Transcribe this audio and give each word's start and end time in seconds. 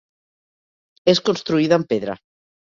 És 1.13 1.21
construïda 1.29 1.81
en 1.83 1.87
pedra. 1.93 2.19